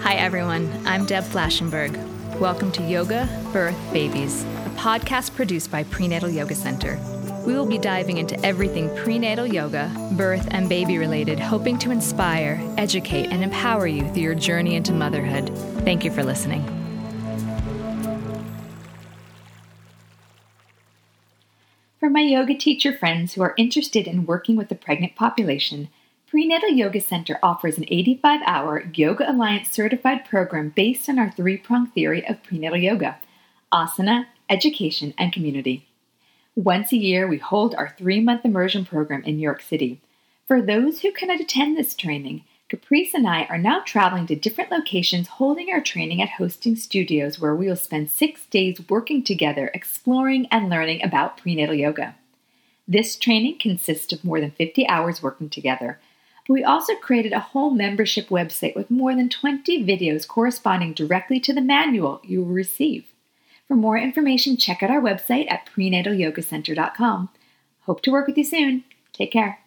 [0.00, 0.72] Hi, everyone.
[0.86, 1.94] I'm Deb Flashenberg.
[2.38, 6.98] Welcome to Yoga, Birth, Babies, a podcast produced by Prenatal Yoga Center.
[7.44, 12.58] We will be diving into everything prenatal yoga, birth, and baby related, hoping to inspire,
[12.78, 15.54] educate, and empower you through your journey into motherhood.
[15.84, 16.64] Thank you for listening.
[22.00, 25.90] For my yoga teacher friends who are interested in working with the pregnant population,
[26.30, 31.56] Prenatal Yoga Center offers an 85 hour Yoga Alliance certified program based on our three
[31.56, 33.18] pronged theory of prenatal yoga
[33.72, 35.88] asana, education, and community.
[36.54, 40.02] Once a year, we hold our three month immersion program in New York City.
[40.46, 44.70] For those who cannot attend this training, Caprice and I are now traveling to different
[44.70, 49.70] locations holding our training at hosting studios where we will spend six days working together,
[49.72, 52.16] exploring and learning about prenatal yoga.
[52.86, 55.98] This training consists of more than 50 hours working together
[56.48, 61.38] but we also created a whole membership website with more than 20 videos corresponding directly
[61.38, 63.12] to the manual you will receive.
[63.68, 67.28] For more information, check out our website at prenatalyogacenter.com.
[67.80, 68.84] Hope to work with you soon.
[69.12, 69.60] Take care.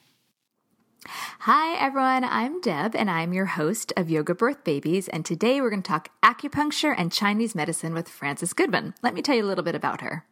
[1.41, 2.23] Hi, everyone.
[2.23, 5.07] I'm Deb, and I'm your host of Yoga Birth Babies.
[5.07, 8.95] And today we're going to talk acupuncture and Chinese medicine with Frances Goodman.
[9.03, 10.25] Let me tell you a little bit about her.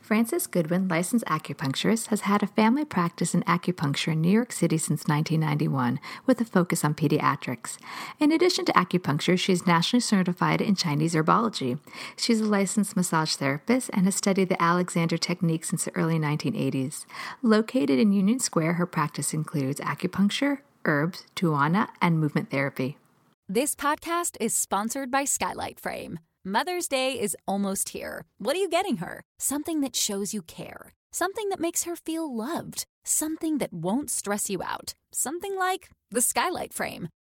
[0.00, 4.78] Frances Goodwin, licensed acupuncturist, has had a family practice in acupuncture in New York City
[4.78, 7.78] since 1991 with a focus on pediatrics.
[8.20, 11.78] In addition to acupuncture, she is nationally certified in Chinese herbology.
[12.16, 17.06] She's a licensed massage therapist and has studied the Alexander technique since the early 1980s.
[17.42, 22.96] Located in Union Square, her practice includes acupuncture, herbs, tuina, and movement therapy.
[23.48, 26.18] This podcast is sponsored by Skylight Frame.
[26.48, 28.22] Mother's Day is almost here.
[28.38, 29.24] What are you getting her?
[29.36, 30.94] Something that shows you care.
[31.10, 32.84] Something that makes her feel loved.
[33.04, 34.94] Something that won't stress you out.
[35.12, 37.08] Something like the Skylight Frame.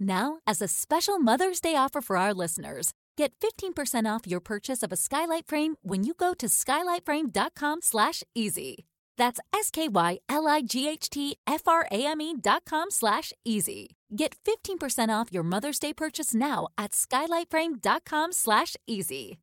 [0.00, 4.82] Now, as a special Mother's Day offer for our listeners, get 15% off your purchase
[4.82, 8.86] of a skylight frame when you go to skylightframe.com slash easy.
[9.18, 13.96] That's S-K-Y-L-I-G-H-T-F-R-A-M-E dot com slash easy.
[14.16, 19.38] Get 15% off your Mother's Day purchase now at skylightframe.com slash easy.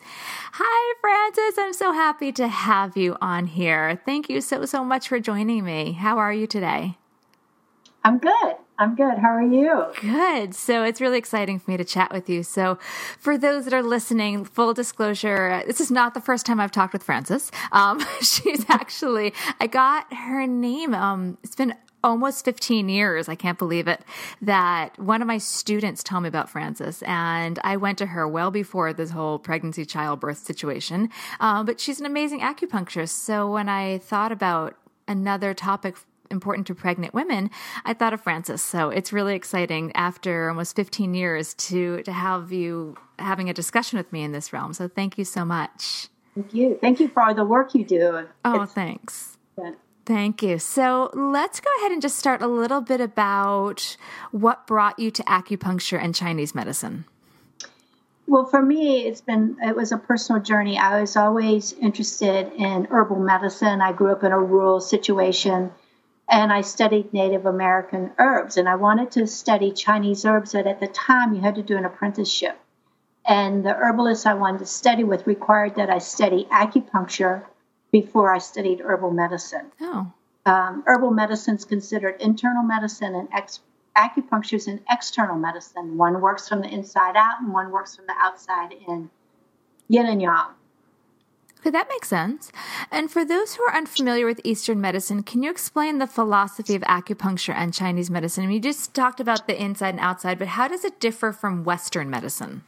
[0.00, 1.58] Hi, Frances.
[1.58, 4.00] I'm so happy to have you on here.
[4.06, 5.92] Thank you so, so much for joining me.
[5.92, 6.96] How are you today?
[8.02, 8.56] I'm good.
[8.78, 9.18] I'm good.
[9.18, 9.84] How are you?
[10.00, 10.54] Good.
[10.54, 12.42] So it's really exciting for me to chat with you.
[12.42, 12.78] So,
[13.18, 16.92] for those that are listening, full disclosure, this is not the first time I've talked
[16.92, 17.50] with Frances.
[17.72, 20.94] Um, she's actually, I got her name.
[20.94, 24.00] Um, it's been almost 15 years, I can't believe it,
[24.40, 27.02] that one of my students told me about Frances.
[27.04, 31.10] And I went to her well before this whole pregnancy childbirth situation.
[31.40, 33.08] Um, but she's an amazing acupuncturist.
[33.08, 34.76] So when I thought about
[35.08, 35.96] another topic
[36.30, 37.50] important to pregnant women,
[37.84, 38.62] I thought of Frances.
[38.62, 43.96] So it's really exciting after almost 15 years to to have you having a discussion
[43.96, 44.72] with me in this realm.
[44.72, 46.08] So thank you so much.
[46.34, 46.78] Thank you.
[46.80, 48.26] Thank you for all the work you do.
[48.44, 49.38] Oh, it's, thanks.
[50.04, 50.58] Thank you.
[50.58, 53.96] So let's go ahead and just start a little bit about
[54.30, 57.06] what brought you to acupuncture and Chinese medicine.
[58.28, 60.78] Well, for me, it's been it was a personal journey.
[60.78, 63.80] I was always interested in herbal medicine.
[63.80, 65.72] I grew up in a rural situation
[66.28, 68.56] and I studied Native American herbs.
[68.56, 71.76] And I wanted to study Chinese herbs, but at the time you had to do
[71.76, 72.58] an apprenticeship.
[73.24, 77.44] And the herbalist I wanted to study with required that I study acupuncture
[77.90, 79.72] before I studied herbal medicine.
[79.80, 80.12] Oh.
[80.44, 83.60] Um, herbal medicine is considered internal medicine, and ex-
[83.96, 85.96] acupuncture is an external medicine.
[85.96, 89.10] One works from the inside out, and one works from the outside in.
[89.88, 90.50] Yin and yang.
[91.66, 92.52] Okay, that makes sense.
[92.92, 96.82] And for those who are unfamiliar with Eastern medicine, can you explain the philosophy of
[96.82, 98.44] acupuncture and Chinese medicine?
[98.44, 101.32] I mean, you just talked about the inside and outside, but how does it differ
[101.32, 102.62] from Western medicine?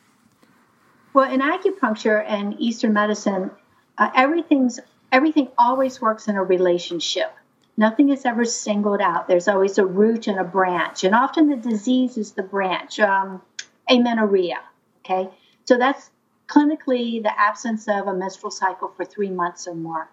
[1.14, 3.52] Well, in acupuncture and Eastern medicine,
[3.98, 4.80] uh, everything's
[5.12, 7.32] everything always works in a relationship.
[7.76, 9.28] Nothing is ever singled out.
[9.28, 12.98] There's always a root and a branch, and often the disease is the branch.
[12.98, 13.42] Um,
[13.88, 14.58] amenorrhea.
[15.04, 15.30] Okay,
[15.66, 16.10] so that's
[16.48, 20.10] clinically the absence of a menstrual cycle for three months or more.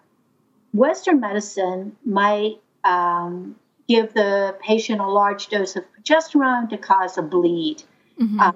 [0.72, 3.56] Western medicine might um,
[3.88, 7.82] give the patient a large dose of progesterone to cause a bleed.
[8.20, 8.40] Mm-hmm.
[8.40, 8.52] Uh,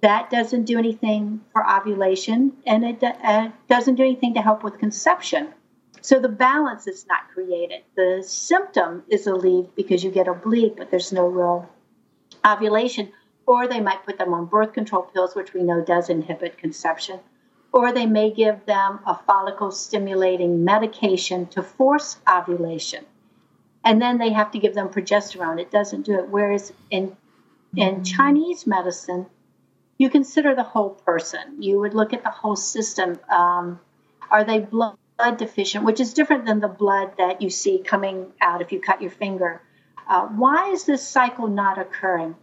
[0.00, 4.78] that doesn't do anything for ovulation and it uh, doesn't do anything to help with
[4.78, 5.48] conception.
[6.00, 7.82] So the balance is not created.
[7.96, 11.68] The symptom is relieved because you get a bleed, but there's no real
[12.46, 13.12] ovulation.
[13.46, 17.20] Or they might put them on birth control pills, which we know does inhibit conception.
[17.72, 23.04] Or they may give them a follicle stimulating medication to force ovulation.
[23.84, 25.60] And then they have to give them progesterone.
[25.60, 26.28] It doesn't do it.
[26.28, 27.16] Whereas in,
[27.76, 29.26] in Chinese medicine,
[29.98, 31.62] you consider the whole person.
[31.62, 33.18] You would look at the whole system.
[33.30, 33.78] Um,
[34.30, 38.32] are they blood blood deficient, which is different than the blood that you see coming
[38.40, 39.62] out if you cut your finger.
[40.08, 42.34] Uh, why is this cycle not occurring?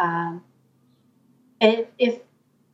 [0.00, 0.42] Um,
[1.60, 2.20] if, if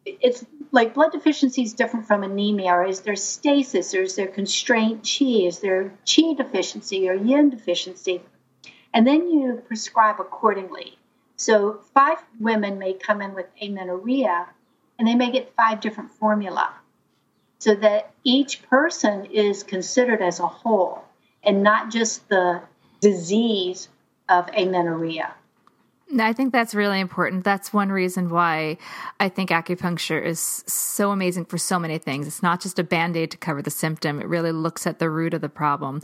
[0.05, 4.29] it's like blood deficiency is different from anemia, or is there stasis, or is there
[4.29, 8.23] constrained chi, is there chi deficiency or yin deficiency?
[8.95, 10.99] And then you prescribe accordingly.
[11.37, 14.47] So five women may come in with amenorrhea,
[14.99, 16.73] and they may get five different formula
[17.59, 21.05] so that each person is considered as a whole
[21.43, 22.63] and not just the
[23.01, 23.89] disease
[24.29, 25.35] of amenorrhea.
[26.21, 27.43] I think that's really important.
[27.43, 28.79] That's one reason why
[29.19, 32.29] I think acupuncture is so amazing for so many things.
[32.29, 35.11] It's not just a band aid to cover the symptom, it really looks at the
[35.11, 36.01] root of the problem.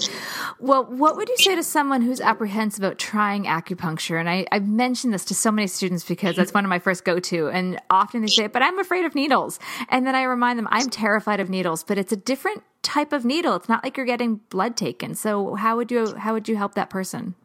[0.58, 4.18] Well, what would you say to someone who's apprehensive about trying acupuncture?
[4.18, 7.04] And I, I've mentioned this to so many students because that's one of my first
[7.04, 7.48] go to.
[7.50, 9.60] And often they say, but I'm afraid of needles.
[9.88, 13.24] And then I remind them, I'm terrified of needles, but it's a different type of
[13.24, 13.54] needle.
[13.54, 15.14] It's not like you're getting blood taken.
[15.14, 17.36] So how would you how would you help that person?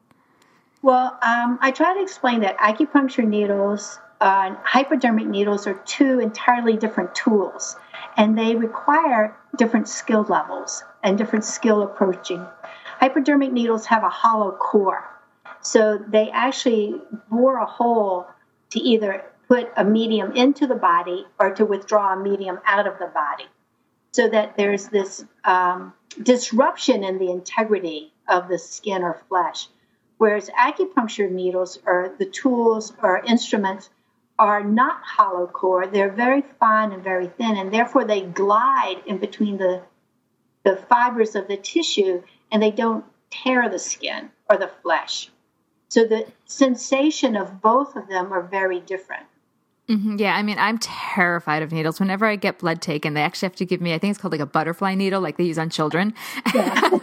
[0.82, 6.76] Well, um, I try to explain that acupuncture needles uh, hypodermic needles are two entirely
[6.76, 7.76] different tools,
[8.16, 12.46] and they require different skill levels and different skill approaching.
[13.00, 15.08] Hypodermic needles have a hollow core,
[15.62, 16.96] so they actually
[17.30, 18.26] bore a hole
[18.72, 22.98] to either put a medium into the body or to withdraw a medium out of
[22.98, 23.46] the body,
[24.12, 25.94] so that there's this um,
[26.24, 29.68] disruption in the integrity of the skin or flesh.
[30.18, 33.90] Whereas acupuncture needles or the tools or instruments
[34.40, 35.88] are not hollow core.
[35.88, 39.84] They're very fine and very thin, and therefore they glide in between the,
[40.64, 45.30] the fibers of the tissue and they don't tear the skin or the flesh.
[45.90, 49.24] So the sensation of both of them are very different.
[49.88, 50.18] Mm-hmm.
[50.18, 52.00] Yeah, I mean, I'm terrified of needles.
[52.00, 54.34] Whenever I get blood taken, they actually have to give me, I think it's called
[54.34, 56.14] like a butterfly needle, like they use on children.
[56.44, 57.00] Because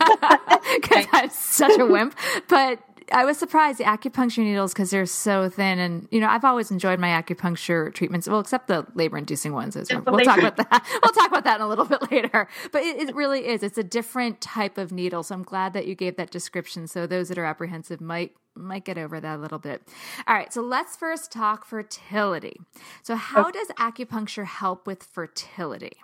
[0.91, 1.07] yeah.
[1.13, 2.15] I'm such a wimp.
[2.47, 2.81] But
[3.13, 6.71] I was surprised the acupuncture needles because they're so thin, and you know I've always
[6.71, 8.29] enjoyed my acupuncture treatments.
[8.29, 9.77] Well, except the labor-inducing ones.
[9.77, 10.87] We'll talk about that.
[11.03, 12.49] We'll talk about that in a little bit later.
[12.73, 13.63] But it, it, really is.
[13.63, 15.23] It's a different type of needle.
[15.23, 16.87] So I'm glad that you gave that description.
[16.87, 19.83] So those that are apprehensive might might get over that a little bit.
[20.27, 20.53] All right.
[20.53, 22.61] So let's first talk fertility.
[23.03, 25.97] So how does acupuncture help with fertility?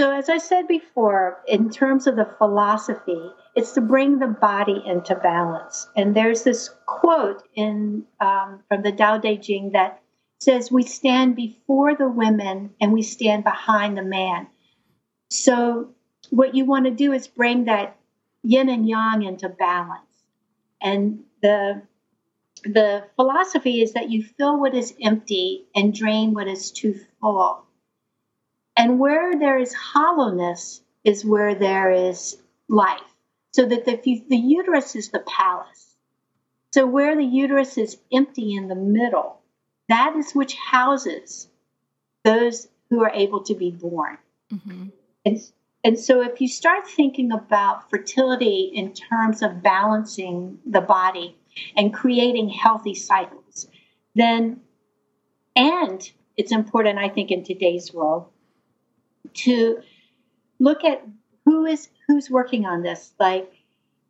[0.00, 4.82] So, as I said before, in terms of the philosophy, it's to bring the body
[4.84, 5.88] into balance.
[5.96, 10.02] And there's this quote in um, from the Tao Te Ching that
[10.40, 14.48] says, "We stand before the women and we stand behind the man."
[15.30, 15.90] So,
[16.30, 17.96] what you want to do is bring that
[18.42, 20.24] yin and yang into balance.
[20.80, 21.82] And the
[22.64, 27.64] the philosophy is that you fill what is empty and drain what is too full.
[28.76, 33.13] And where there is hollowness is where there is life.
[33.54, 35.94] So that the, the uterus is the palace.
[36.72, 39.38] So where the uterus is empty in the middle,
[39.88, 41.46] that is which houses
[42.24, 44.18] those who are able to be born.
[44.52, 44.88] Mm-hmm.
[45.24, 45.38] And,
[45.84, 51.36] and so if you start thinking about fertility in terms of balancing the body
[51.76, 53.68] and creating healthy cycles,
[54.16, 54.62] then,
[55.54, 58.26] and it's important, I think, in today's world,
[59.34, 59.80] to
[60.58, 61.06] look at
[61.44, 63.12] who is who's working on this.
[63.18, 63.52] Like,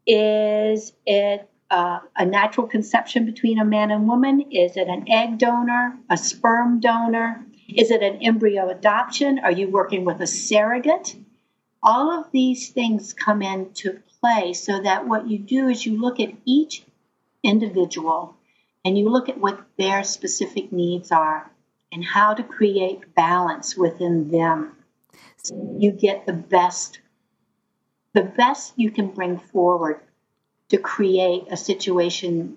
[0.07, 4.53] is it uh, a natural conception between a man and woman?
[4.53, 7.45] Is it an egg donor, a sperm donor?
[7.69, 9.39] Is it an embryo adoption?
[9.39, 11.17] Are you working with a surrogate?
[11.85, 16.19] all of these things come into play so that what you do is you look
[16.19, 16.83] at each
[17.43, 18.35] individual
[18.85, 21.51] and you look at what their specific needs are
[21.93, 24.75] and how to create balance within them.
[25.37, 27.01] So you get the best
[28.15, 30.01] the best you can bring forward
[30.71, 32.57] to create a situation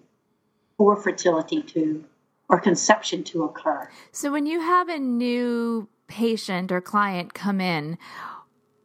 [0.77, 2.05] for fertility to
[2.49, 3.89] or conception to occur.
[4.13, 7.97] So when you have a new patient or client come in,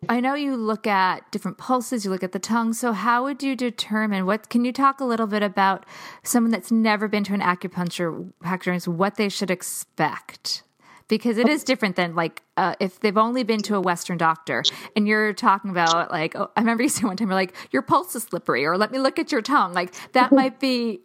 [0.09, 2.73] I know you look at different pulses, you look at the tongue.
[2.73, 4.51] So, how would you determine what?
[4.51, 5.87] Can you talk a little bit about
[6.25, 10.65] someone that's never been to an acupuncture practice, what they should expect?
[11.09, 14.63] Because it is different than like uh, if they've only been to a Western doctor
[14.97, 17.83] and you're talking about like, oh, I remember you saying one time, you're like, your
[17.83, 19.73] pulse is slippery, or let me look at your tongue.
[19.73, 21.01] Like that might be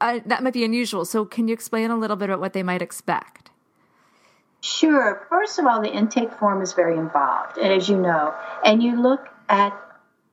[0.00, 1.04] uh, that might be unusual.
[1.04, 3.50] So, can you explain a little bit about what they might expect?
[4.60, 5.26] Sure.
[5.28, 8.34] First of all, the intake form is very involved, and as you know,
[8.64, 9.72] and you look at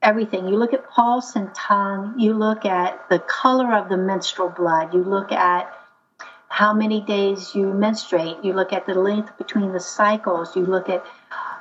[0.06, 0.48] everything.
[0.48, 4.94] You look at pulse and tongue, you look at the color of the menstrual blood,
[4.94, 5.74] you look at
[6.56, 10.90] how many days you menstruate, you look at the length between the cycles, you look
[10.90, 11.06] at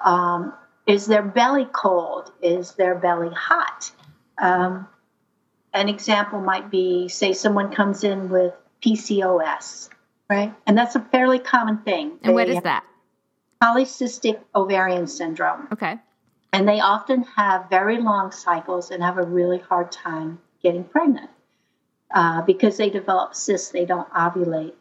[0.05, 0.53] um,
[0.87, 3.91] is their belly cold, is their belly hot.
[4.39, 4.87] Um,
[5.73, 9.89] an example might be say someone comes in with PCOS
[10.29, 10.55] right?
[10.67, 12.19] And that's a fairly common thing.
[12.23, 12.85] And they what is that?
[13.63, 15.69] Polycystic ovarian syndrome.
[15.73, 15.99] Okay.
[16.53, 21.31] And they often have very long cycles and have a really hard time getting pregnant
[22.15, 24.75] uh, because they develop cysts, they don't ovulate.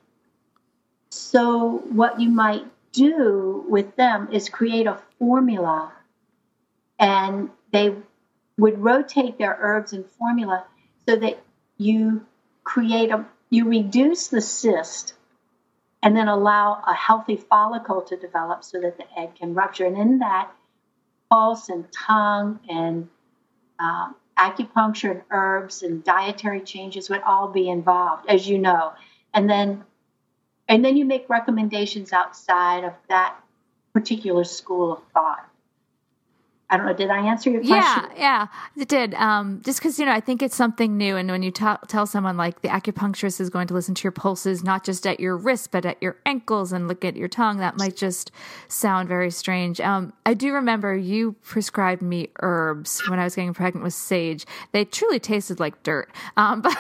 [1.13, 5.93] So, what you might do with them is create a formula,
[6.97, 7.95] and they
[8.57, 10.65] would rotate their herbs and formula
[11.07, 11.43] so that
[11.77, 12.25] you
[12.63, 15.13] create a you reduce the cyst
[16.01, 19.85] and then allow a healthy follicle to develop so that the egg can rupture.
[19.85, 20.51] And in that,
[21.29, 23.07] pulse and tongue and
[23.79, 28.93] uh, acupuncture and herbs and dietary changes would all be involved, as you know.
[29.33, 29.83] And then,
[30.67, 33.35] and then you make recommendations outside of that
[33.93, 35.49] particular school of thought.
[36.73, 36.93] I don't know.
[36.93, 38.09] Did I answer your question?
[38.15, 39.13] Yeah, yeah, it did.
[39.13, 42.07] Um, just because you know, I think it's something new, and when you t- tell
[42.07, 45.37] someone like the acupuncturist is going to listen to your pulses, not just at your
[45.37, 48.31] wrist, but at your ankles, and look at your tongue, that might just
[48.69, 49.79] sound very strange.
[49.81, 54.47] Um, I do remember you prescribed me herbs when I was getting pregnant with sage.
[54.71, 56.73] They truly tasted like dirt, um, but.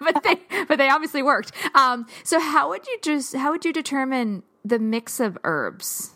[0.00, 0.36] but they
[0.70, 1.50] but they obviously worked.
[1.74, 6.14] Um, so how would you just how would you determine the mix of herbs?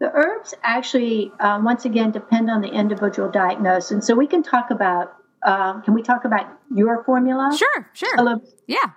[0.00, 3.90] The herbs actually, um, once again, depend on the individual diagnosis.
[3.90, 7.54] And so we can talk about, uh, can we talk about your formula?
[7.56, 8.40] Sure, sure.
[8.66, 8.90] Yeah.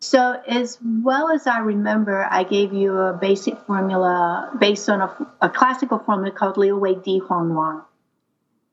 [0.00, 5.26] So, as well as I remember, I gave you a basic formula based on a,
[5.40, 7.82] a classical formula called Liu Wei Di Huang Wan.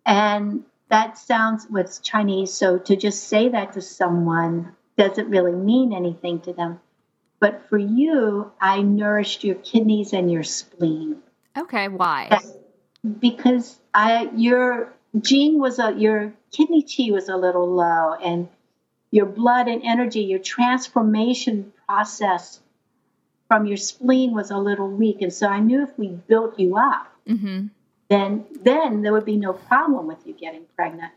[0.06, 2.53] And that sounds what's Chinese.
[2.53, 6.80] So, to just say that to someone doesn't really mean anything to them.
[7.40, 11.18] But for you, I nourished your kidneys and your spleen.
[11.58, 12.40] Okay, why?
[13.20, 18.48] Because I your jing was a your kidney qi was a little low, and
[19.12, 22.60] your blood and energy, your transformation process
[23.48, 26.78] from your spleen was a little weak, and so I knew if we built you
[26.78, 27.68] up, mm-hmm.
[28.10, 31.12] then then there would be no problem with you getting pregnant.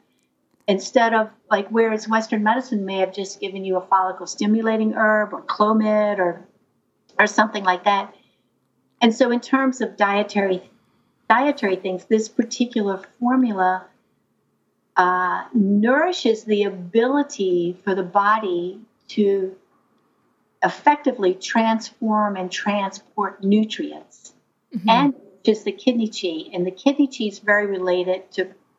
[0.68, 5.32] Instead of like whereas Western medicine may have just given you a follicle stimulating herb
[5.32, 6.46] or clomid or
[7.18, 8.14] or something like that,
[9.00, 10.68] and so, in terms of dietary
[11.28, 13.86] dietary things, this particular formula
[14.96, 19.54] uh, nourishes the ability for the body to
[20.62, 24.32] effectively transform and transport nutrients,
[24.74, 24.88] mm-hmm.
[24.88, 26.50] and just the kidney qi.
[26.52, 28.48] And the kidney qi is very related to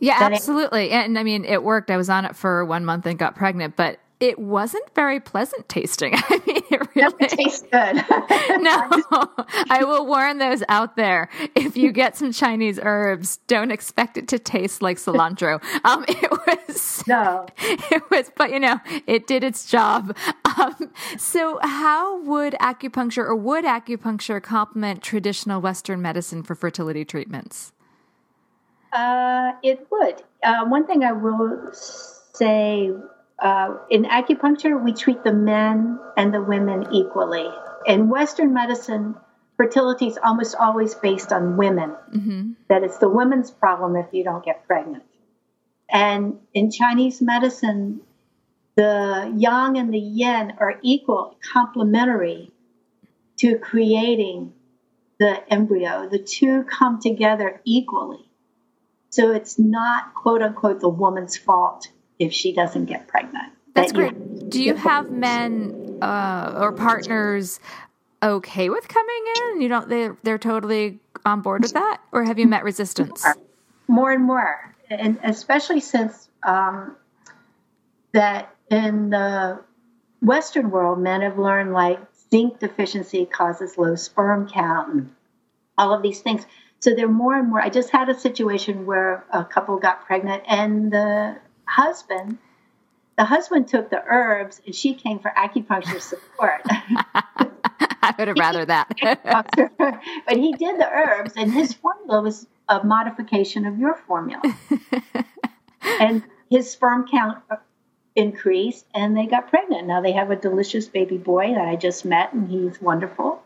[0.00, 0.90] Yeah, absolutely.
[0.90, 1.90] And I mean, it worked.
[1.90, 5.66] I was on it for one month and got pregnant, but it wasn't very pleasant
[5.68, 6.12] tasting.
[6.16, 7.96] I mean, it really tastes good.
[8.62, 8.88] no,
[9.70, 11.30] I will warn those out there.
[11.54, 15.62] If you get some Chinese herbs, don't expect it to taste like cilantro.
[15.84, 20.14] Um, it was no, it was, but you know, it did its job.
[20.44, 27.72] Um, so, how would acupuncture or would acupuncture complement traditional Western medicine for fertility treatments?
[28.92, 30.22] Uh, it would.
[30.42, 32.90] Uh, one thing I will say
[33.38, 37.48] uh, in acupuncture, we treat the men and the women equally.
[37.86, 39.14] In Western medicine,
[39.56, 41.90] fertility is almost always based on women.
[42.14, 42.52] Mm-hmm.
[42.68, 45.04] That it's the women's problem if you don't get pregnant.
[45.90, 48.00] And in Chinese medicine,
[48.76, 52.52] the yang and the yin are equal, complementary
[53.38, 54.52] to creating
[55.18, 56.08] the embryo.
[56.08, 58.29] The two come together equally.
[59.10, 61.88] So it's not quote unquote the woman's fault
[62.18, 63.52] if she doesn't get pregnant.
[63.74, 64.50] That's That you- great.
[64.50, 67.60] Do you have men uh, or partners
[68.22, 69.60] okay with coming in?
[69.60, 73.24] You don't they they're totally on board with that, or have you met resistance?
[73.86, 76.96] more and more, and especially since um,
[78.12, 79.60] that in the
[80.20, 81.98] Western world, men have learned like
[82.30, 85.14] zinc deficiency causes low sperm count and
[85.78, 86.44] all of these things.
[86.80, 87.60] So they're more and more.
[87.60, 92.38] I just had a situation where a couple got pregnant, and the husband,
[93.18, 96.62] the husband took the herbs, and she came for acupuncture support.
[98.02, 98.88] I would have rather that.
[100.26, 104.42] but he did the herbs, and his formula was a modification of your formula.
[106.00, 107.42] and his sperm count
[108.16, 109.86] increased, and they got pregnant.
[109.86, 113.42] Now they have a delicious baby boy that I just met, and he's wonderful.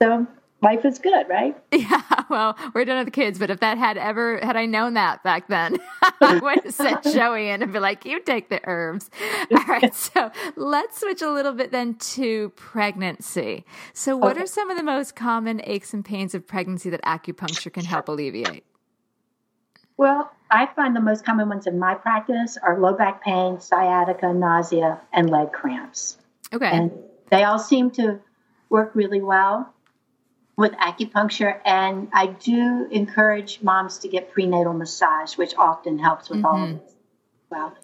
[0.00, 0.26] So
[0.62, 1.56] life is good, right?
[1.72, 4.94] yeah, well, we're done with the kids, but if that had ever had I known
[4.94, 5.78] that back then,
[6.20, 9.10] I would have sent Joey in and be like, "You take the herbs."
[9.54, 13.64] All right, so let's switch a little bit then to pregnancy.
[13.92, 14.42] So, what Okay.
[14.42, 18.08] are some of the most common aches and pains of pregnancy that acupuncture can help
[18.08, 18.64] alleviate?
[19.96, 24.32] Well, I find the most common ones in my practice are low back pain, sciatica,
[24.32, 26.18] nausea, and leg cramps.
[26.52, 26.70] Okay.
[26.70, 26.90] And
[27.30, 28.20] they all seem to
[28.68, 29.72] work really well
[30.62, 31.58] with acupuncture.
[31.64, 36.80] And I do encourage moms to get prenatal massage, which often helps with all of
[36.80, 36.94] this.
[37.50, 37.76] Well,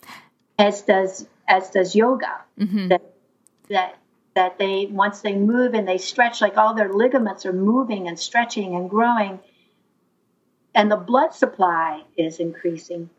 [0.58, 2.40] as does as does yoga.
[2.58, 2.88] Mm-hmm.
[2.88, 3.02] That
[3.68, 3.98] that
[4.34, 8.18] that they once they move and they stretch, like all their ligaments are moving and
[8.18, 9.40] stretching and growing,
[10.72, 13.10] and the blood supply is increasing.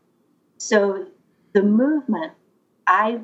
[0.56, 1.06] So
[1.52, 2.32] the movement,
[2.86, 3.20] I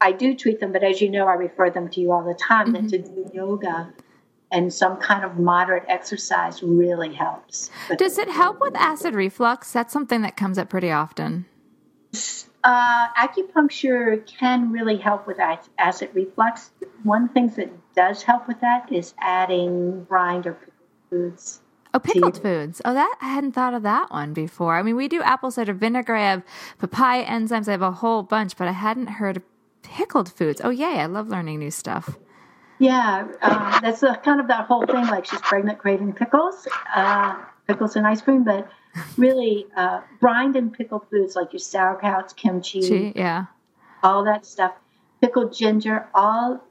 [0.00, 2.34] I do treat them, but as you know, I refer them to you all the
[2.34, 2.72] time.
[2.74, 2.88] That mm-hmm.
[2.90, 3.92] to do yoga
[4.52, 7.70] and some kind of moderate exercise really helps.
[7.88, 9.72] But, Does it help with acid reflux?
[9.72, 11.46] That's something that comes up pretty often.
[12.64, 15.38] uh, acupuncture can really help with
[15.78, 16.70] acid reflux.
[17.04, 20.74] One thing that does help with that is adding brined or pickled
[21.10, 21.60] foods.
[21.92, 22.80] Oh, pickled foods.
[22.84, 24.76] Oh, that I hadn't thought of that one before.
[24.76, 26.14] I mean, we do apple cider vinegar.
[26.14, 26.42] I have
[26.78, 27.66] papaya enzymes.
[27.66, 29.42] I have a whole bunch, but I hadn't heard of
[29.82, 30.60] pickled foods.
[30.62, 31.00] Oh, yay!
[31.00, 32.16] I love learning new stuff.
[32.80, 35.06] Yeah, uh, that's the, kind of that whole thing.
[35.06, 36.66] Like she's pregnant, craving pickles,
[36.96, 37.36] uh,
[37.68, 38.68] pickles and ice cream, but
[39.18, 43.44] really uh, brined and pickled foods like your sauerkrauts, kimchi, Gee, yeah.
[44.02, 44.72] all that stuff,
[45.20, 46.64] pickled ginger, all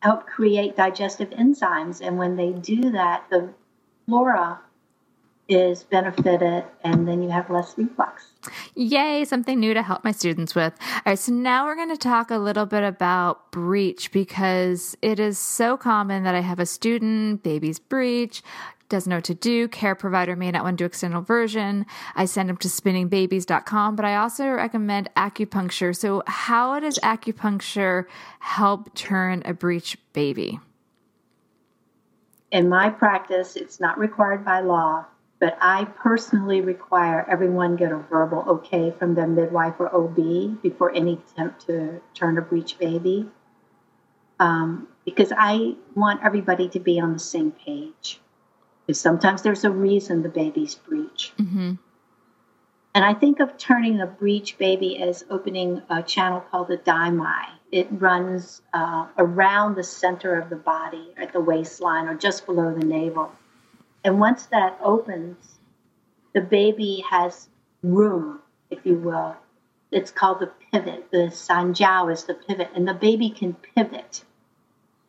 [0.00, 2.00] help create digestive enzymes.
[2.00, 3.52] And when they do that, the
[4.06, 4.60] flora
[5.48, 8.26] is benefited, and then you have less reflux.
[8.74, 10.74] Yay, something new to help my students with.
[10.80, 15.18] All right, so now we're going to talk a little bit about breech because it
[15.18, 18.42] is so common that I have a student, baby's breech,
[18.88, 21.84] doesn't know what to do, care provider may not want to do external version.
[22.14, 25.94] I send them to spinningbabies.com, but I also recommend acupuncture.
[25.94, 28.06] So, how does acupuncture
[28.40, 30.58] help turn a breech baby?
[32.50, 35.06] in my practice, it's not required by law,
[35.40, 40.92] but I personally require everyone get a verbal okay from their midwife or OB before
[40.94, 43.28] any attempt to turn a breech baby.
[44.40, 48.20] Um, because I want everybody to be on the same page.
[48.86, 51.32] Because sometimes there's a reason the baby's breech.
[51.38, 51.74] Mm-hmm.
[52.94, 57.10] And I think of turning a breech baby as opening a channel called the dai
[57.10, 57.48] mai.
[57.70, 62.74] It runs uh, around the center of the body at the waistline or just below
[62.74, 63.30] the navel.
[64.08, 65.58] And once that opens,
[66.32, 67.50] the baby has
[67.82, 68.38] room,
[68.70, 69.36] if you will.
[69.92, 71.10] It's called the pivot.
[71.10, 74.24] The sanjiao is the pivot, and the baby can pivot.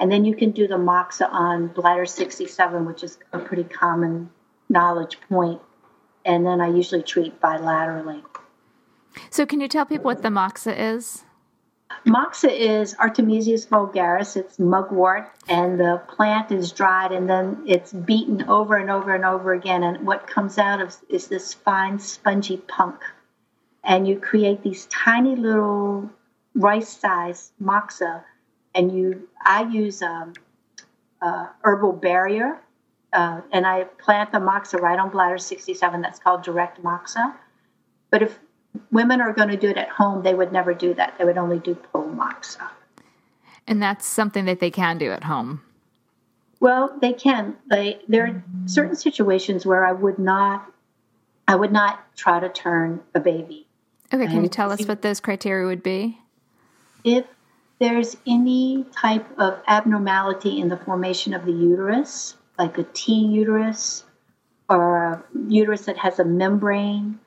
[0.01, 4.31] And then you can do the moxa on bladder 67, which is a pretty common
[4.67, 5.61] knowledge point.
[6.25, 8.21] And then I usually treat bilaterally.
[9.29, 11.23] So, can you tell people what the moxa is?
[12.05, 14.37] Moxa is Artemisias vulgaris.
[14.37, 19.25] It's mugwort, and the plant is dried, and then it's beaten over and over and
[19.25, 19.83] over again.
[19.83, 23.01] And what comes out of is this fine, spongy punk.
[23.83, 26.09] And you create these tiny little
[26.55, 28.23] rice-sized moxa,
[28.73, 29.27] and you.
[29.43, 30.33] I use um,
[31.21, 32.59] uh, herbal barrier,
[33.11, 36.01] uh, and I plant the moxa right on bladder 67.
[36.01, 37.35] That's called direct moxa.
[38.09, 38.39] But if
[38.91, 41.17] women are going to do it at home, they would never do that.
[41.17, 42.69] They would only do pole moxa.
[43.67, 45.61] And that's something that they can do at home.
[46.59, 47.55] Well, they can.
[47.69, 50.71] They, there are certain situations where I would not,
[51.47, 53.67] I would not try to turn a baby.
[54.11, 56.17] Okay, can you tell us what those criteria would be?
[57.03, 57.25] If
[57.79, 64.03] there's any type of abnormality in the formation of the uterus, like a T uterus
[64.67, 67.19] or a uterus that has a membrane,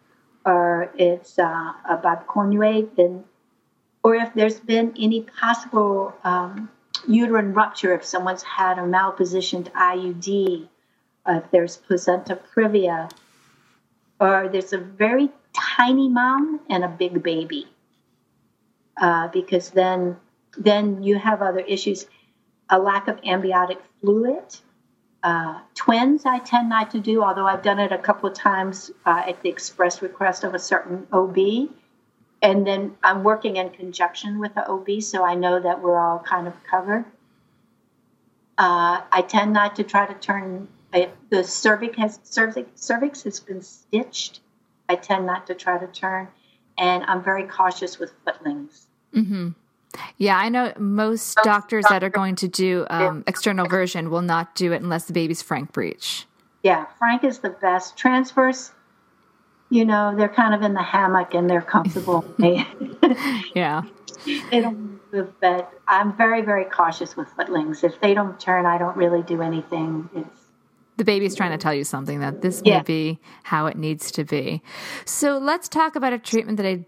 [0.45, 3.25] or it's uh, a bicornuate, then,
[4.03, 6.71] or if there's been any possible um,
[7.07, 10.69] uterine rupture, if someone's had a malpositioned IUD,
[11.27, 13.11] uh, if there's placenta previa,
[14.21, 17.69] or there's a very tiny mom and a big baby,
[19.01, 20.17] uh, because then
[20.59, 22.07] then you have other issues,
[22.69, 24.45] a lack of amniotic fluid.
[25.23, 28.91] Uh, twins, I tend not to do, although I've done it a couple of times
[29.07, 31.39] uh, at the express request of a certain OB.
[32.43, 36.19] And then I'm working in conjunction with the OB, so I know that we're all
[36.19, 37.05] kind of covered.
[38.59, 43.41] Uh, I tend not to try to turn if the cervix has cervix, cervix has
[43.41, 44.41] been stitched.
[44.89, 46.29] I tend not to try to turn,
[46.77, 48.87] and I'm very cautious with footlings.
[49.15, 49.51] Mm-hmm.
[50.17, 54.55] Yeah, I know most doctors that are going to do um, external version will not
[54.55, 56.27] do it unless the baby's frank breech.
[56.63, 57.97] Yeah, frank is the best.
[57.97, 58.73] Transverse,
[59.71, 62.25] you know, they're kind of in the hammock and they're comfortable.
[63.55, 63.83] yeah.
[64.51, 67.83] Don't move, but I'm very, very cautious with footlings.
[67.83, 70.09] If they don't turn, I don't really do anything.
[70.15, 70.41] It's
[70.97, 72.79] the baby's trying to tell you something that this Yeah.
[72.79, 74.63] may be how it needs to be.
[75.05, 76.87] So let's talk about a treatment that I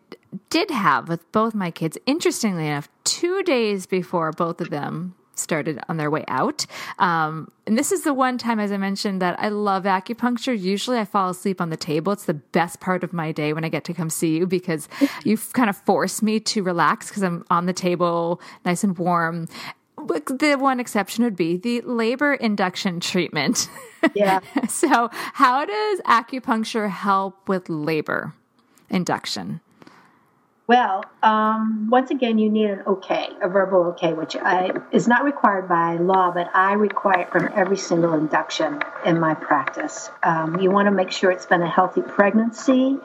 [0.51, 1.99] did have with both my kids.
[2.07, 6.67] Interestingly enough, two days before both of them started on their way out.
[6.99, 10.59] Um, and this is the one time, as I mentioned, that I love acupuncture.
[10.59, 12.13] Usually I fall asleep on the table.
[12.13, 14.89] It's the best part of my day when I get to come see you because
[15.25, 19.49] you kind of force me to relax because I'm on the table, nice and warm.
[19.97, 23.69] But The one exception would be the labor induction treatment.
[24.15, 24.41] yeah.
[24.69, 28.35] so, how does acupuncture help with labor
[28.91, 29.61] induction?
[30.67, 35.23] Well, um, once again, you need an okay, a verbal okay, which I, is not
[35.23, 40.09] required by law, but I require it from every single induction in my practice.
[40.23, 42.97] Um, you want to make sure it's been a healthy pregnancy,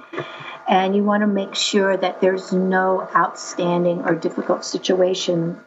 [0.70, 5.60] and you want to make sure that there's no outstanding or difficult situation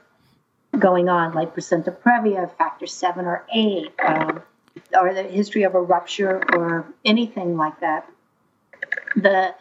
[0.79, 4.43] going on, like placenta previa, factor seven or eight, um,
[4.99, 8.09] or the history of a rupture or anything like that.
[9.15, 9.55] The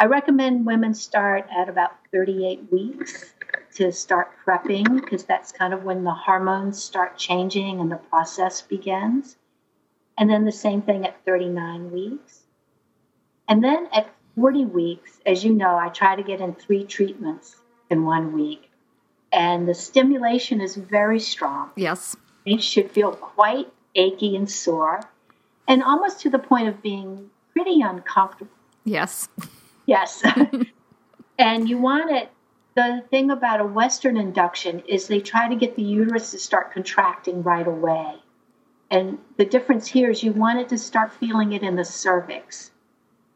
[0.00, 3.34] I recommend women start at about 38 weeks
[3.74, 8.62] to start prepping because that's kind of when the hormones start changing and the process
[8.62, 9.36] begins.
[10.16, 12.40] And then the same thing at 39 weeks.
[13.46, 17.56] And then at 40 weeks, as you know, I try to get in three treatments
[17.90, 18.70] in one week.
[19.30, 21.72] And the stimulation is very strong.
[21.76, 22.16] Yes.
[22.46, 25.00] It should feel quite achy and sore
[25.68, 28.50] and almost to the point of being pretty uncomfortable.
[28.86, 29.28] Yes.
[29.86, 30.22] Yes.
[31.38, 32.30] and you want it.
[32.76, 36.72] The thing about a Western induction is they try to get the uterus to start
[36.72, 38.14] contracting right away.
[38.90, 42.70] And the difference here is you want it to start feeling it in the cervix,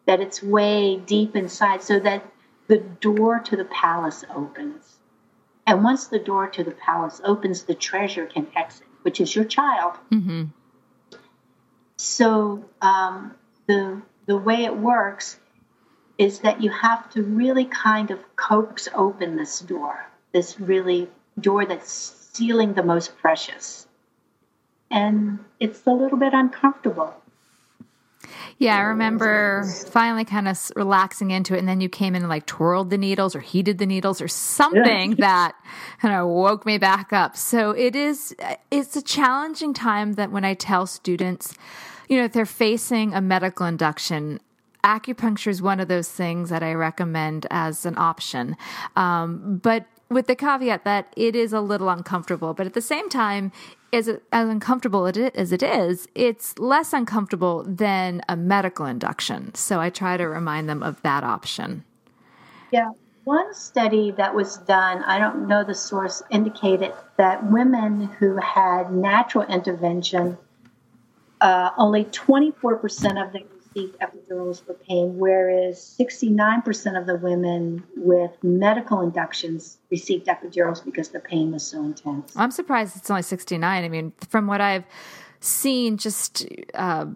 [0.07, 2.24] that it's way deep inside, so that
[2.66, 4.96] the door to the palace opens.
[5.66, 9.44] And once the door to the palace opens, the treasure can exit, which is your
[9.44, 9.94] child.
[10.11, 10.44] Mm-hmm.
[11.96, 13.35] So um,
[13.66, 15.38] the the way it works
[16.18, 21.09] is that you have to really kind of coax open this door, this really
[21.40, 21.90] door that's
[22.33, 23.87] sealing the most precious,
[24.90, 27.14] and it's a little bit uncomfortable.
[28.59, 32.29] Yeah, I remember finally kind of relaxing into it, and then you came in and
[32.29, 35.16] like twirled the needles or heated the needles or something yeah.
[35.18, 35.55] that
[36.00, 37.37] kind of woke me back up.
[37.37, 41.57] So it is, uh, it's a challenging time that when I tell students,
[42.09, 44.40] you know, if they're facing a medical induction,
[44.84, 48.56] acupuncture is one of those things that I recommend as an option.
[48.94, 53.08] Um, but with the caveat that it is a little uncomfortable, but at the same
[53.08, 53.50] time,
[53.92, 59.54] as, as uncomfortable as it is, it's less uncomfortable than a medical induction.
[59.54, 61.84] So I try to remind them of that option.
[62.70, 62.90] Yeah.
[63.24, 68.92] One study that was done, I don't know the source, indicated that women who had
[68.92, 70.36] natural intervention,
[71.40, 73.44] uh, only 24% of them
[73.74, 81.20] epidurals for pain, whereas 69% of the women with medical inductions received epidurals because the
[81.20, 82.32] pain was so intense.
[82.37, 83.84] I'm surprised it's only 69.
[83.84, 84.84] I mean, from what I've
[85.40, 87.06] seen, just uh,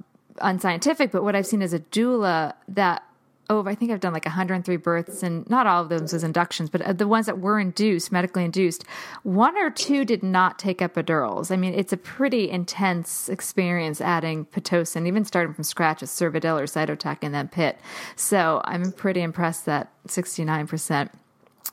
[0.41, 3.03] unscientific, but what I've seen as a doula, that
[3.51, 6.71] over, I think I've done like 103 births, and not all of those was inductions,
[6.71, 8.85] but uh, the ones that were induced, medically induced,
[9.23, 11.51] one or two did not take epidurals.
[11.51, 16.61] I mean, it's a pretty intense experience adding Pitocin, even starting from scratch with Cervidil
[16.61, 17.79] or Cytotec and then PIT.
[18.17, 21.11] So I'm pretty impressed that 69%.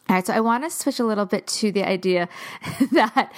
[0.07, 2.29] All right, so I want to switch a little bit to the idea
[2.91, 3.33] that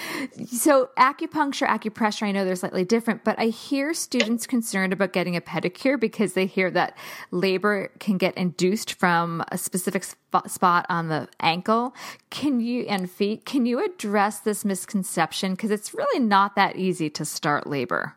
[0.48, 5.38] so acupuncture, acupressure, I know they're slightly different, but I hear students concerned about getting
[5.38, 6.98] a pedicure because they hear that
[7.32, 11.96] labor can get induced from a specific spot on the ankle.
[12.32, 13.46] Can you and feet?
[13.46, 18.16] Can you address this misconception because it's really not that easy to start labor?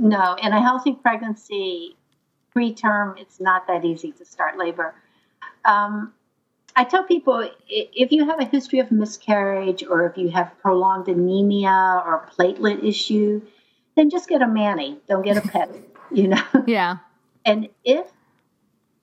[0.00, 1.96] No, in a healthy pregnancy,
[2.54, 4.94] preterm, it's not that easy to start labor.
[5.64, 6.12] Um,
[6.74, 11.08] I tell people if you have a history of miscarriage or if you have prolonged
[11.08, 13.42] anemia or platelet issue,
[13.96, 14.98] then just get a mani.
[15.08, 15.70] Don't get a pet,
[16.10, 16.42] you know?
[16.66, 16.98] Yeah.
[17.44, 18.06] And if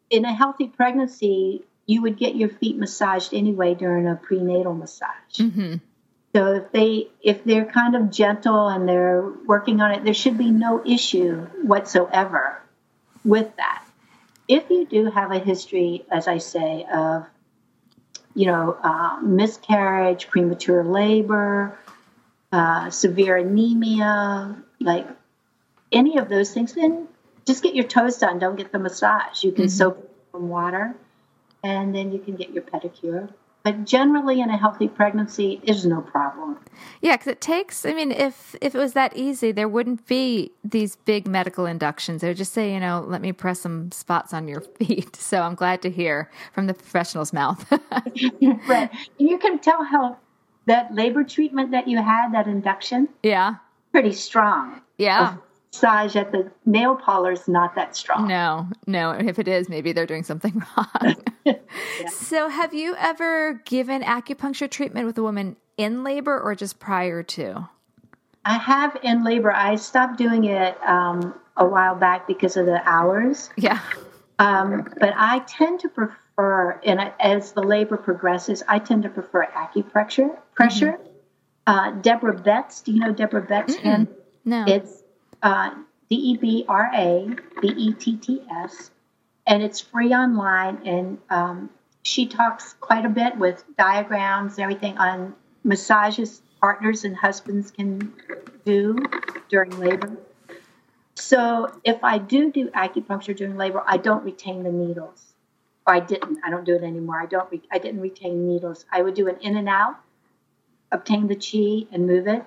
[0.09, 5.37] in a healthy pregnancy, you would get your feet massaged anyway during a prenatal massage.
[5.37, 5.75] Mm-hmm.
[6.35, 10.37] So if they if they're kind of gentle and they're working on it, there should
[10.37, 12.61] be no issue whatsoever
[13.25, 13.83] with that.
[14.47, 17.25] If you do have a history, as I say, of
[18.35, 21.77] you know, uh, miscarriage, premature labor,
[22.51, 25.07] uh, severe anemia, like
[25.91, 27.07] any of those things, then
[27.45, 28.39] just get your toes done.
[28.39, 29.43] Don't get the massage.
[29.43, 29.69] You can mm-hmm.
[29.69, 30.95] soak from water,
[31.63, 33.29] and then you can get your pedicure.
[33.63, 36.57] But generally, in a healthy pregnancy, is no problem.
[37.01, 37.85] Yeah, because it takes.
[37.85, 42.21] I mean, if if it was that easy, there wouldn't be these big medical inductions.
[42.21, 45.15] They would just say, you know, let me press some spots on your feet.
[45.17, 47.65] So I'm glad to hear from the professional's mouth.
[48.67, 50.17] right, you can tell how
[50.65, 53.55] that labor treatment that you had, that induction, yeah,
[53.91, 54.81] pretty strong.
[54.97, 55.35] Yeah,
[55.71, 58.27] massage at the nail parlor is not that strong.
[58.27, 59.11] No, no.
[59.11, 61.15] If it is, maybe they're doing something wrong.
[61.45, 61.53] yeah.
[62.11, 67.23] So, have you ever given acupuncture treatment with a woman in labor or just prior
[67.23, 67.69] to?
[68.45, 69.51] I have in labor.
[69.51, 73.49] I stopped doing it um, a while back because of the hours.
[73.57, 73.79] Yeah.
[74.39, 79.45] Um, but I tend to prefer, and as the labor progresses, I tend to prefer
[79.45, 80.37] acupressure.
[80.55, 80.93] Pressure.
[80.93, 81.05] Mm-hmm.
[81.67, 83.75] Uh, Debra Betts, do you know Debra Betts?
[84.45, 84.65] No.
[84.65, 84.98] It's
[85.41, 85.71] uh,
[86.09, 88.91] D E B R A B E T T S,
[89.45, 90.79] and it's free online.
[90.85, 91.69] And um,
[92.03, 98.13] she talks quite a bit with diagrams and everything on massages partners and husbands can
[98.65, 98.97] do
[99.49, 100.17] during labor.
[101.15, 105.25] So if I do do acupuncture during labor, I don't retain the needles.
[105.85, 106.39] Or I didn't.
[106.45, 107.21] I don't do it anymore.
[107.21, 107.49] I don't.
[107.51, 108.85] Re- I didn't retain needles.
[108.91, 109.95] I would do an in and out,
[110.91, 112.43] obtain the chi, and move it.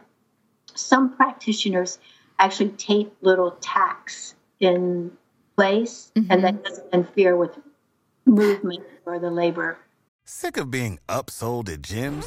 [0.74, 1.98] Some practitioners
[2.42, 5.12] actually tape little tacks in
[5.56, 6.30] place, mm-hmm.
[6.30, 7.56] and that doesn't interfere with
[8.26, 9.78] movement or the labor.
[10.24, 12.26] Sick of being upsold at gyms?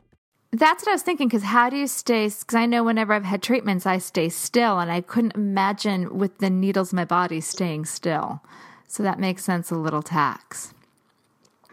[0.51, 1.27] That's what I was thinking.
[1.27, 2.25] Because how do you stay?
[2.27, 6.37] Because I know whenever I've had treatments, I stay still, and I couldn't imagine with
[6.39, 8.41] the needles my body staying still.
[8.87, 9.71] So that makes sense.
[9.71, 10.73] A little tacks.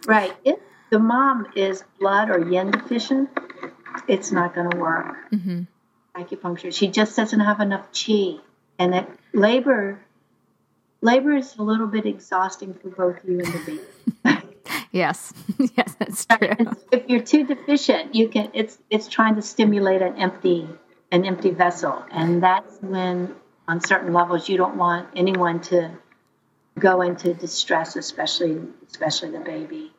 [0.07, 0.35] Right.
[0.45, 0.59] If
[0.91, 3.29] the mom is blood or yin deficient,
[4.07, 5.17] it's not going to work.
[5.33, 5.62] Mm-hmm.
[6.14, 6.73] Acupuncture.
[6.73, 8.37] She just doesn't have enough chi,
[8.79, 10.01] and that labor
[11.01, 13.81] labor is a little bit exhausting for both you and the
[14.25, 14.38] baby.
[14.92, 15.33] yes,
[15.77, 16.55] yes, that's true.
[16.92, 18.51] if you're too deficient, you can.
[18.55, 20.68] It's it's trying to stimulate an empty
[21.11, 23.35] an empty vessel, and that's when,
[23.66, 25.90] on certain levels, you don't want anyone to
[26.79, 29.92] go into distress, especially especially the baby.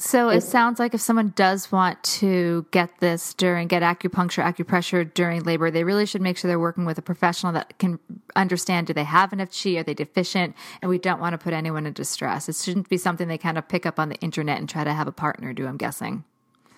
[0.00, 5.12] So it sounds like if someone does want to get this during get acupuncture, acupressure
[5.12, 7.98] during labor, they really should make sure they're working with a professional that can
[8.36, 11.52] understand do they have enough chi, are they deficient, and we don't want to put
[11.52, 12.48] anyone in distress.
[12.48, 14.92] It shouldn't be something they kind of pick up on the internet and try to
[14.92, 15.66] have a partner do.
[15.66, 16.22] I'm guessing.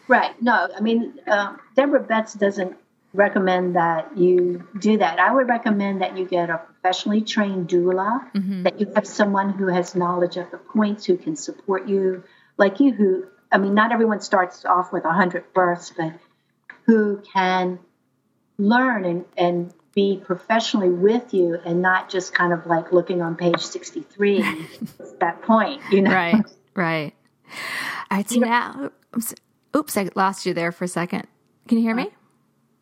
[0.09, 0.40] Right.
[0.42, 2.74] No, I mean uh, Debra Betts doesn't
[3.12, 5.18] recommend that you do that.
[5.18, 8.62] I would recommend that you get a professionally trained doula, mm-hmm.
[8.62, 12.22] that you have someone who has knowledge of the points, who can support you
[12.61, 16.12] like you who I mean, not everyone starts off with 100 births, but
[16.87, 17.81] who can
[18.59, 23.35] learn and, and be professionally with you and not just kind of like looking on
[23.35, 24.57] page 63 at
[25.20, 26.12] that point, you know?
[26.12, 26.44] Right,
[26.77, 27.14] right.
[28.11, 28.92] All right, so now,
[29.75, 31.27] oops, I lost you there for a second.
[31.66, 32.11] Can you hear me?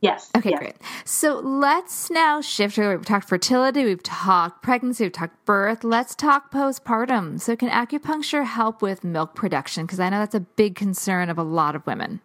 [0.01, 0.31] Yes.
[0.37, 0.59] Okay, yes.
[0.61, 0.77] great.
[1.05, 2.79] So let's now shift.
[2.79, 5.83] We've talked fertility, we've talked pregnancy, we've talked birth.
[5.83, 7.41] Let's talk postpartum.
[7.41, 9.87] So, can acupuncture help with milk production?
[9.87, 12.21] Because I know that's a big concern of a lot of women.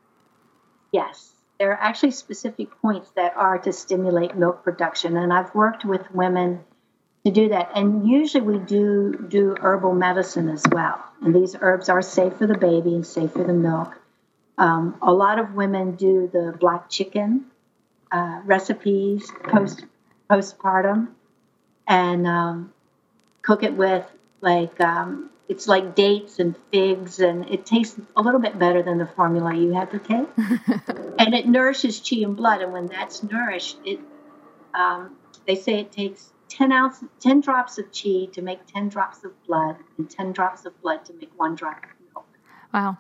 [0.92, 1.32] Yes.
[1.58, 5.18] There are actually specific points that are to stimulate milk production.
[5.18, 6.64] And I've worked with women
[7.26, 7.72] to do that.
[7.76, 11.04] And usually we do do herbal medicine as well.
[11.22, 13.98] And these herbs are safe for the baby and safe for the milk.
[14.58, 17.46] Um, a lot of women do the black chicken
[18.14, 19.86] uh, recipes post
[20.30, 21.10] postpartum,
[21.88, 22.74] and um,
[23.42, 24.06] cook it with
[24.40, 29.00] like um, it's like dates and figs, and it tastes a little bit better than
[29.00, 30.28] the formula you have to take.
[31.20, 34.00] and it nourishes chi and blood, and when that's nourished, it
[34.74, 35.16] um,
[35.48, 39.32] they say it takes 10 ounces, 10 drops of chi to make 10 drops of
[39.46, 42.28] blood, and 10 drops of blood to make one drop of milk.
[42.74, 42.98] Wow.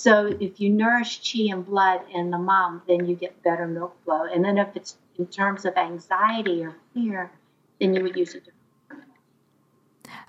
[0.00, 3.94] So if you nourish chi and blood in the mom, then you get better milk
[4.02, 4.24] flow.
[4.24, 7.30] And then if it's in terms of anxiety or fear,
[7.78, 8.56] then you would use a different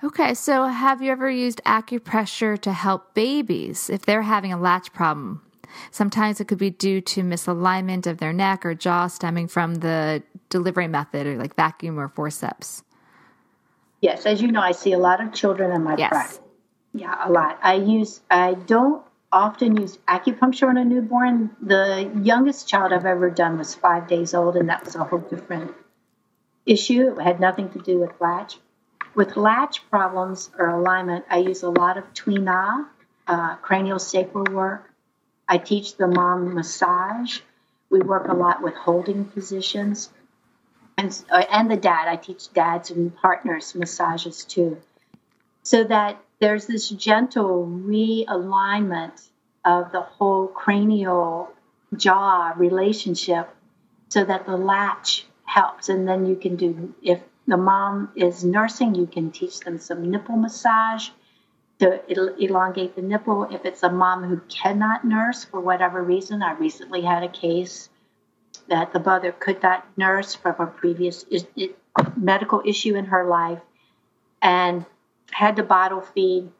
[0.04, 4.92] Okay, so have you ever used acupressure to help babies if they're having a latch
[4.92, 5.40] problem?
[5.90, 10.22] Sometimes it could be due to misalignment of their neck or jaw stemming from the
[10.50, 12.82] delivery method or like vacuum or forceps.
[14.02, 16.10] Yes, as you know, I see a lot of children in my yes.
[16.10, 16.40] practice.
[16.92, 17.58] Yeah, a lot.
[17.62, 21.50] I use I don't often use acupuncture on a newborn.
[21.60, 25.20] The youngest child I've ever done was five days old, and that was a whole
[25.20, 25.74] different
[26.66, 27.16] issue.
[27.18, 28.58] It had nothing to do with latch.
[29.14, 32.84] With latch problems or alignment, I use a lot of Tui Na,
[33.26, 34.90] uh, cranial sacral work.
[35.48, 37.40] I teach the mom massage.
[37.90, 40.10] We work a lot with holding positions.
[40.96, 44.78] And, uh, and the dad, I teach dads and partners massages too.
[45.62, 49.28] So that there's this gentle realignment
[49.64, 51.52] of the whole cranial
[51.96, 53.48] jaw relationship
[54.08, 55.88] so that the latch helps.
[55.88, 60.10] And then you can do, if the mom is nursing, you can teach them some
[60.10, 61.10] nipple massage
[61.78, 62.02] to
[62.42, 63.44] elongate the nipple.
[63.44, 67.88] If it's a mom who cannot nurse for whatever reason, I recently had a case
[68.68, 71.24] that the mother could not nurse from a previous
[72.16, 73.60] medical issue in her life.
[74.40, 74.84] And
[75.32, 76.50] had to bottle feed,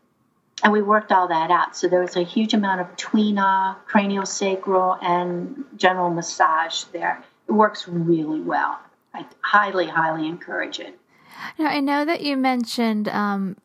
[0.63, 1.77] and we worked all that out.
[1.77, 7.23] So there was a huge amount of Tui Na, cranial sacral, and general massage there.
[7.49, 8.79] It works really well.
[9.15, 10.99] I highly, highly encourage it.
[11.59, 13.57] Now, I know that you mentioned um,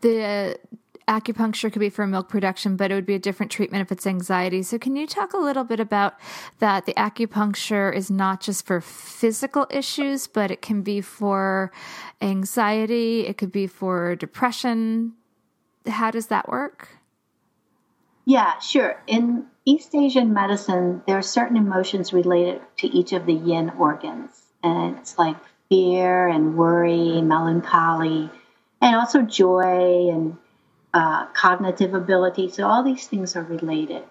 [0.00, 0.58] the
[1.06, 4.06] acupuncture could be for milk production, but it would be a different treatment if it's
[4.06, 4.62] anxiety.
[4.62, 6.14] So, can you talk a little bit about
[6.58, 6.86] that?
[6.86, 11.72] The acupuncture is not just for physical issues, but it can be for
[12.20, 15.14] anxiety, it could be for depression.
[15.86, 16.88] How does that work?
[18.24, 19.02] Yeah, sure.
[19.06, 24.40] In East Asian medicine, there are certain emotions related to each of the yin organs.
[24.62, 25.36] And it's like
[25.68, 28.30] fear and worry, melancholy,
[28.80, 30.38] and also joy and
[30.94, 32.48] uh, cognitive ability.
[32.48, 34.04] So all these things are related.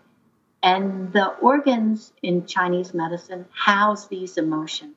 [0.62, 4.96] And the organs in Chinese medicine house these emotions.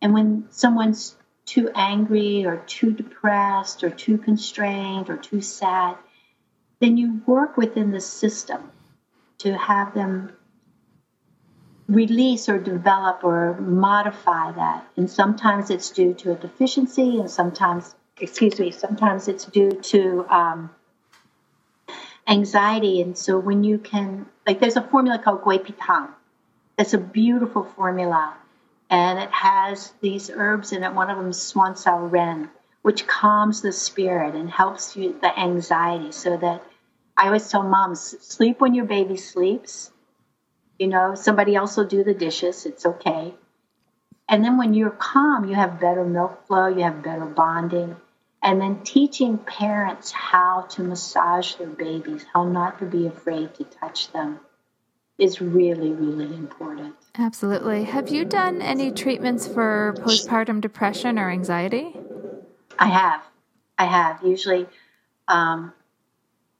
[0.00, 5.96] And when someone's too angry or too depressed or too constrained or too sad,
[6.80, 8.70] then you work within the system
[9.38, 10.32] to have them
[11.88, 14.86] release or develop or modify that.
[14.96, 20.26] And sometimes it's due to a deficiency, and sometimes, excuse me, sometimes it's due to
[20.28, 20.70] um,
[22.26, 23.02] anxiety.
[23.02, 26.08] And so when you can, like, there's a formula called Gui Pi Tang.
[26.78, 28.34] It's a beautiful formula,
[28.88, 30.94] and it has these herbs in it.
[30.94, 32.50] One of them is Suan Zao Ren,
[32.80, 36.62] which calms the spirit and helps you the anxiety so that
[37.16, 39.90] I always tell moms sleep when your baby sleeps.
[40.78, 43.34] You know, somebody else will do the dishes, it's okay.
[44.28, 47.96] And then when you're calm, you have better milk flow, you have better bonding.
[48.42, 53.64] And then teaching parents how to massage their babies, how not to be afraid to
[53.64, 54.40] touch them
[55.16, 56.96] is really, really important.
[57.16, 57.84] Absolutely.
[57.84, 61.94] Have you done any treatments for postpartum depression or anxiety?
[62.78, 63.22] I have.
[63.78, 64.22] I have.
[64.24, 64.66] Usually,
[65.28, 65.72] um,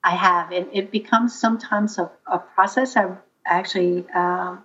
[0.05, 0.53] I have.
[0.53, 2.97] It, it becomes sometimes a, a process.
[2.97, 4.57] I've actually uh,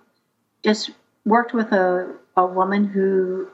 [0.62, 0.90] just
[1.24, 3.48] worked with a, a woman who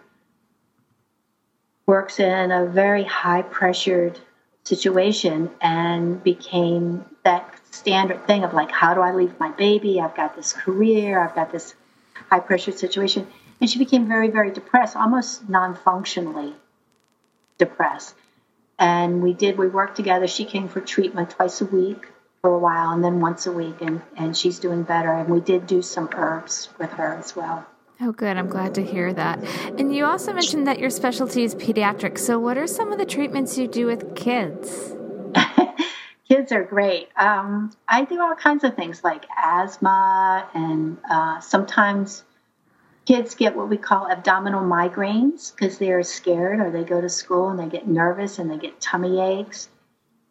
[1.87, 4.19] works in a very high pressured
[4.65, 10.01] situation and became that standard thing of like, how do I leave my baby?
[10.01, 11.75] I've got this career, I've got this
[12.31, 13.27] high pressure situation.
[13.61, 16.55] And she became very, very depressed, almost non functionally
[17.59, 18.15] depressed.
[18.79, 20.27] And we did, we worked together.
[20.27, 22.09] She came for treatment twice a week
[22.41, 25.13] for a while and then once a week, and, and she's doing better.
[25.13, 27.67] And we did do some herbs with her as well.
[28.01, 28.37] Oh, good.
[28.37, 29.43] I'm glad to hear that.
[29.79, 32.19] And you also mentioned that your specialty is pediatrics.
[32.19, 34.95] So, what are some of the treatments you do with kids?
[36.29, 37.09] kids are great.
[37.17, 42.25] Um, I do all kinds of things like asthma, and uh, sometimes
[43.07, 47.51] kids get what we call abdominal migraines because they're scared or they go to school
[47.51, 49.69] and they get nervous and they get tummy aches.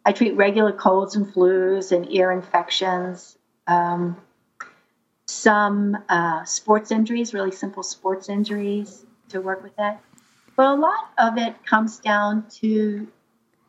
[0.04, 3.38] I treat regular colds and flus and ear infections.
[3.66, 4.18] Um,
[5.44, 10.02] some uh, sports injuries, really simple sports injuries to work with that.
[10.56, 13.06] But a lot of it comes down to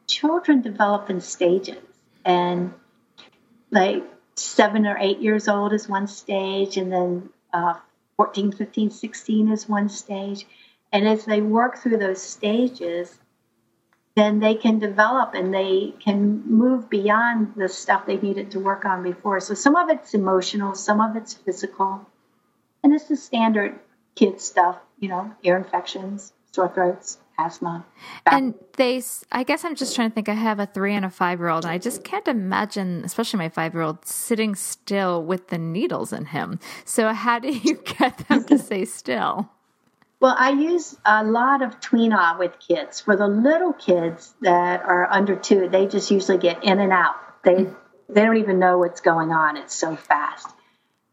[0.08, 1.84] children develop in stages.
[2.24, 2.74] And
[3.72, 4.04] like
[4.36, 7.74] seven or eight years old is one stage, and then uh,
[8.16, 10.48] 14, 15, 16 is one stage.
[10.94, 13.20] And as they work through those stages,
[14.16, 18.86] then they can develop and they can move beyond the stuff they needed to work
[18.86, 19.42] on before.
[19.42, 22.08] So some of it's emotional, some of it's physical.
[22.84, 23.80] And it's the standard
[24.16, 27.86] kid stuff, you know, ear infections, sore throats, asthma.
[28.26, 29.02] And they,
[29.32, 30.30] I guess I'm just trying to think.
[30.30, 33.40] I have a three and a five year old, and I just can't imagine, especially
[33.40, 36.60] my five year old, sitting still with the needles in him.
[36.86, 39.50] So, how do you get them to stay still?
[40.20, 43.02] Well, I use a lot of Tui Na with kids.
[43.02, 47.16] For the little kids that are under two, they just usually get in and out.
[47.44, 47.68] They
[48.08, 49.58] they don't even know what's going on.
[49.58, 50.48] It's so fast.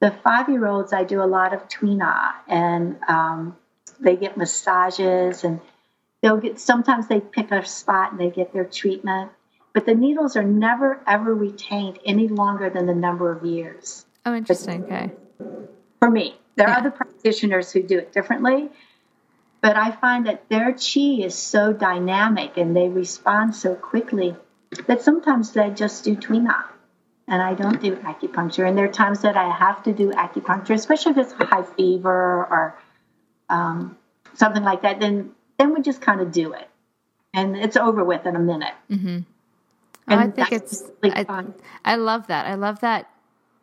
[0.01, 3.57] The five year olds, I do a lot of Tui Na, and um,
[4.01, 5.61] they get massages, and
[6.21, 6.61] they'll get.
[6.61, 9.33] Sometimes they pick a spot and they get their treatment.
[9.75, 14.07] But the needles are never ever retained any longer than the number of years.
[14.25, 14.85] Oh, interesting.
[14.85, 15.11] Okay.
[15.99, 16.75] For me, there yeah.
[16.75, 18.71] are other practitioners who do it differently
[19.63, 24.37] but I find that their chi is so dynamic and they respond so quickly
[24.89, 26.65] that sometimes they just do Tui Na.
[27.29, 28.69] And I don't do acupuncture.
[28.69, 32.11] And there are times that I have to do acupuncture, especially if it's high fever
[32.11, 32.79] or
[33.49, 33.97] um,
[34.35, 34.99] something like that.
[34.99, 36.69] Then then we just kind of do it,
[37.33, 38.75] and it's over with in a minute.
[38.91, 39.19] Mm-hmm.
[40.09, 40.83] Oh, I think it's.
[41.01, 41.45] Really I,
[41.85, 42.47] I love that.
[42.47, 43.09] I love that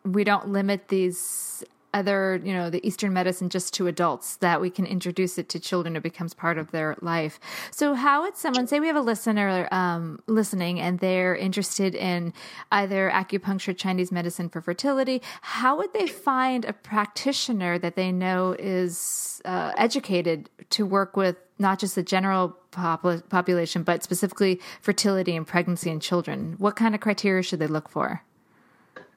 [0.04, 1.62] we don't limit these
[1.92, 5.60] other, you know, the Eastern medicine just to adults, that we can introduce it to
[5.60, 5.96] children.
[5.96, 7.40] It becomes part of their life.
[7.70, 12.32] So, how would someone say we have a listener um, listening and they're interested in
[12.70, 15.22] either acupuncture, Chinese medicine for fertility?
[15.42, 21.36] How would they find a practitioner that they know is uh, educated to work with
[21.58, 26.54] not just the general pop- population, but specifically fertility and pregnancy in children?
[26.58, 28.22] What kind of criteria should they look for?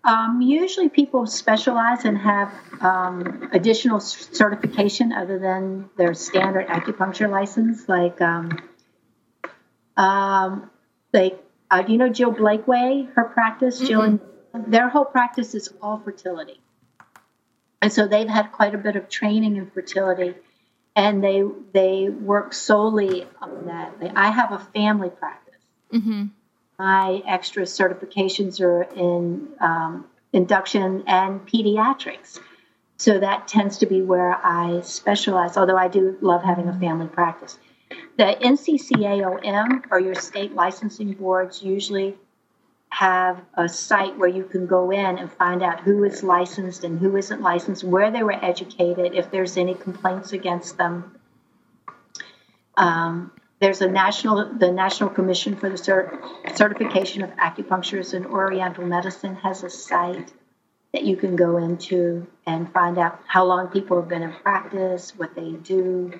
[0.05, 7.87] Um, usually, people specialize and have um, additional certification other than their standard acupuncture license.
[7.87, 8.59] Like, um,
[9.95, 10.69] um
[11.13, 11.41] like
[11.71, 13.87] uh, you know, Jill Blakeway, her practice, mm-hmm.
[13.87, 14.19] Jill, and
[14.67, 16.59] their whole practice is all fertility,
[17.81, 20.35] and so they've had quite a bit of training in fertility,
[20.97, 23.93] and they they work solely on that.
[24.17, 25.61] I have a family practice.
[25.93, 26.25] Mm-hmm
[26.79, 32.39] my extra certifications are in um, induction and pediatrics.
[32.97, 37.07] So that tends to be where I specialize, although I do love having a family
[37.07, 37.57] practice.
[38.17, 42.15] The NCCAOM or your state licensing boards usually
[42.89, 46.99] have a site where you can go in and find out who is licensed and
[46.99, 51.19] who isn't licensed, where they were educated, if there's any complaints against them.
[52.77, 53.31] Um,
[53.63, 59.35] there's a national, the National Commission for the Cert- Certification of Acupuncturists in Oriental Medicine
[59.35, 60.33] has a site
[60.91, 65.13] that you can go into and find out how long people have been in practice,
[65.15, 66.19] what they do,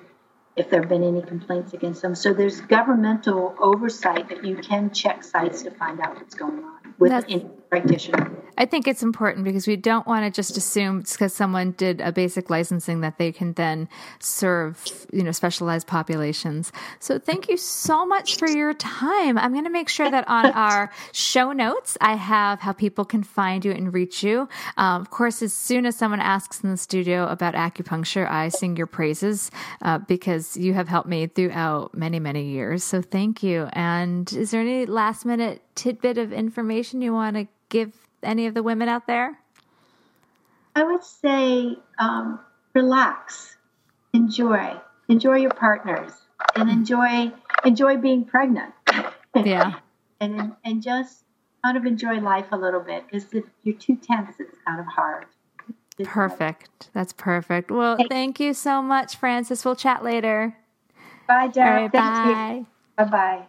[0.56, 2.14] if there have been any complaints against them.
[2.14, 6.94] So there's governmental oversight that you can check sites to find out what's going on
[6.98, 8.33] with That's- any practitioner.
[8.56, 12.12] I think it's important because we don't want to just assume because someone did a
[12.12, 13.88] basic licensing that they can then
[14.20, 14.82] serve,
[15.12, 16.72] you know, specialized populations.
[17.00, 19.38] So thank you so much for your time.
[19.38, 23.22] I'm going to make sure that on our show notes, I have how people can
[23.22, 24.48] find you and reach you.
[24.76, 28.76] Um, of course, as soon as someone asks in the studio about acupuncture, I sing
[28.76, 29.50] your praises
[29.82, 32.84] uh, because you have helped me throughout many, many years.
[32.84, 33.68] So thank you.
[33.72, 38.54] And is there any last minute tidbit of information you want to give any of
[38.54, 39.38] the women out there?
[40.74, 42.40] I would say um,
[42.74, 43.56] relax,
[44.12, 46.12] enjoy, enjoy your partners,
[46.56, 47.32] and enjoy
[47.64, 48.74] enjoy being pregnant.
[49.36, 49.80] Yeah.
[50.20, 51.24] and and just
[51.64, 54.86] kind of enjoy life a little bit because if you're too tense, it's kind of
[54.86, 55.26] hard.
[56.04, 56.90] Perfect.
[56.92, 57.70] That's perfect.
[57.70, 59.64] Well, thank you so much, Francis.
[59.64, 60.56] We'll chat later.
[61.26, 61.82] Bye, Dara.
[61.82, 62.66] right, bye.
[62.96, 63.48] Bye bye.